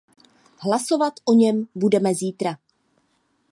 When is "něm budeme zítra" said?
1.33-2.57